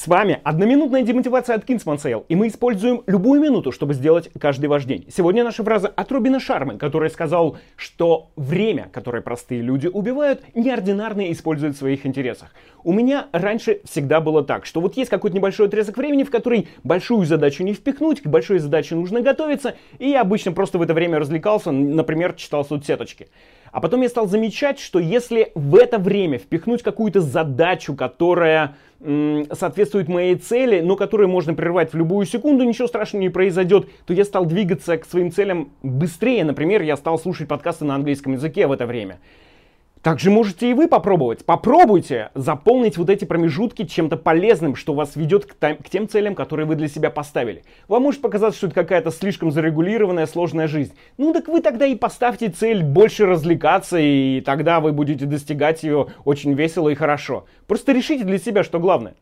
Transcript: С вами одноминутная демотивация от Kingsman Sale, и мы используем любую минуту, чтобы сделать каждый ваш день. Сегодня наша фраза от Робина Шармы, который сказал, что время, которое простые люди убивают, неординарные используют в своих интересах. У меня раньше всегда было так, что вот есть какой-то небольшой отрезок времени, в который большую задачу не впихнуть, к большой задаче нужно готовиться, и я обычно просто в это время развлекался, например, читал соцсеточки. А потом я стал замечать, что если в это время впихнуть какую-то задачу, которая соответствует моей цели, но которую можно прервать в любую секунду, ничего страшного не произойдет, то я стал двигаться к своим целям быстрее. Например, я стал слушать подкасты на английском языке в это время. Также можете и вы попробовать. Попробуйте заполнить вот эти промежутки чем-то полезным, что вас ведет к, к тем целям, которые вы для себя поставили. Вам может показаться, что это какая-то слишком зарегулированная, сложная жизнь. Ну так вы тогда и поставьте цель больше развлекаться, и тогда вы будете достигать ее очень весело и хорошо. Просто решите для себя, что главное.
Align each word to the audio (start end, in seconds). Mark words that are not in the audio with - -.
С 0.00 0.06
вами 0.06 0.40
одноминутная 0.44 1.02
демотивация 1.02 1.56
от 1.56 1.68
Kingsman 1.68 1.98
Sale, 1.98 2.24
и 2.26 2.34
мы 2.34 2.48
используем 2.48 3.02
любую 3.06 3.38
минуту, 3.38 3.70
чтобы 3.70 3.92
сделать 3.92 4.30
каждый 4.40 4.64
ваш 4.64 4.86
день. 4.86 5.04
Сегодня 5.14 5.44
наша 5.44 5.62
фраза 5.62 5.88
от 5.88 6.10
Робина 6.10 6.40
Шармы, 6.40 6.78
который 6.78 7.10
сказал, 7.10 7.58
что 7.76 8.30
время, 8.34 8.88
которое 8.94 9.20
простые 9.20 9.60
люди 9.60 9.88
убивают, 9.88 10.40
неординарные 10.54 11.30
используют 11.32 11.76
в 11.76 11.78
своих 11.80 12.06
интересах. 12.06 12.54
У 12.82 12.94
меня 12.94 13.26
раньше 13.32 13.82
всегда 13.84 14.22
было 14.22 14.42
так, 14.42 14.64
что 14.64 14.80
вот 14.80 14.96
есть 14.96 15.10
какой-то 15.10 15.36
небольшой 15.36 15.66
отрезок 15.66 15.98
времени, 15.98 16.24
в 16.24 16.30
который 16.30 16.68
большую 16.82 17.26
задачу 17.26 17.62
не 17.62 17.74
впихнуть, 17.74 18.22
к 18.22 18.26
большой 18.26 18.58
задаче 18.58 18.94
нужно 18.94 19.20
готовиться, 19.20 19.74
и 19.98 20.08
я 20.08 20.22
обычно 20.22 20.52
просто 20.52 20.78
в 20.78 20.82
это 20.82 20.94
время 20.94 21.18
развлекался, 21.18 21.72
например, 21.72 22.32
читал 22.32 22.64
соцсеточки. 22.64 23.28
А 23.72 23.80
потом 23.80 24.00
я 24.02 24.08
стал 24.08 24.26
замечать, 24.26 24.78
что 24.80 24.98
если 24.98 25.52
в 25.54 25.76
это 25.76 25.98
время 25.98 26.38
впихнуть 26.38 26.82
какую-то 26.82 27.20
задачу, 27.20 27.94
которая 27.94 28.76
соответствует 29.00 30.08
моей 30.08 30.34
цели, 30.34 30.80
но 30.80 30.96
которую 30.96 31.28
можно 31.28 31.54
прервать 31.54 31.92
в 31.92 31.96
любую 31.96 32.26
секунду, 32.26 32.64
ничего 32.64 32.86
страшного 32.86 33.22
не 33.22 33.30
произойдет, 33.30 33.88
то 34.06 34.12
я 34.12 34.24
стал 34.24 34.44
двигаться 34.44 34.98
к 34.98 35.06
своим 35.06 35.32
целям 35.32 35.70
быстрее. 35.82 36.44
Например, 36.44 36.82
я 36.82 36.96
стал 36.96 37.18
слушать 37.18 37.48
подкасты 37.48 37.84
на 37.84 37.94
английском 37.94 38.32
языке 38.32 38.66
в 38.66 38.72
это 38.72 38.86
время. 38.86 39.18
Также 40.02 40.30
можете 40.30 40.70
и 40.70 40.74
вы 40.74 40.88
попробовать. 40.88 41.44
Попробуйте 41.44 42.30
заполнить 42.34 42.96
вот 42.96 43.10
эти 43.10 43.26
промежутки 43.26 43.84
чем-то 43.84 44.16
полезным, 44.16 44.74
что 44.74 44.94
вас 44.94 45.14
ведет 45.14 45.44
к, 45.44 45.54
к 45.58 45.90
тем 45.90 46.08
целям, 46.08 46.34
которые 46.34 46.64
вы 46.64 46.74
для 46.74 46.88
себя 46.88 47.10
поставили. 47.10 47.64
Вам 47.86 48.04
может 48.04 48.22
показаться, 48.22 48.56
что 48.56 48.68
это 48.68 48.76
какая-то 48.76 49.10
слишком 49.10 49.50
зарегулированная, 49.50 50.26
сложная 50.26 50.68
жизнь. 50.68 50.94
Ну 51.18 51.34
так 51.34 51.48
вы 51.48 51.60
тогда 51.60 51.84
и 51.84 51.96
поставьте 51.96 52.48
цель 52.48 52.82
больше 52.82 53.26
развлекаться, 53.26 53.98
и 53.98 54.40
тогда 54.40 54.80
вы 54.80 54.92
будете 54.92 55.26
достигать 55.26 55.82
ее 55.82 56.06
очень 56.24 56.54
весело 56.54 56.88
и 56.88 56.94
хорошо. 56.94 57.44
Просто 57.66 57.92
решите 57.92 58.24
для 58.24 58.38
себя, 58.38 58.64
что 58.64 58.78
главное. 58.78 59.16